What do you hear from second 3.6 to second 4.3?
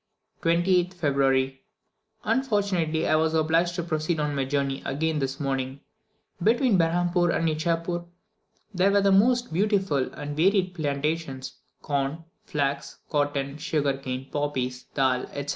to proceed